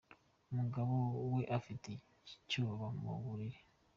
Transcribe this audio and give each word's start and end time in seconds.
Umugabo 0.51 0.93
aba 1.21 1.41
afite 1.59 1.91
icyoba 2.35 2.85
mu 3.01 3.13
buriri. 3.23 3.59